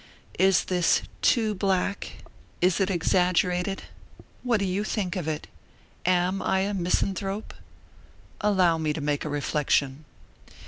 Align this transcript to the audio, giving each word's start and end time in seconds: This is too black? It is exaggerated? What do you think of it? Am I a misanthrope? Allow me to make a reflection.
This 0.35 0.65
is 0.67 1.03
too 1.21 1.53
black? 1.53 2.23
It 2.59 2.65
is 2.65 2.79
exaggerated? 2.81 3.83
What 4.41 4.57
do 4.57 4.65
you 4.65 4.83
think 4.83 5.15
of 5.15 5.27
it? 5.27 5.45
Am 6.07 6.41
I 6.41 6.61
a 6.61 6.73
misanthrope? 6.73 7.53
Allow 8.43 8.79
me 8.79 8.93
to 8.93 8.99
make 9.01 9.25
a 9.25 9.29
reflection. 9.29 10.05